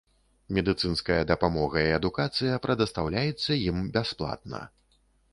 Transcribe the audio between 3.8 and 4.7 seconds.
бясплатна.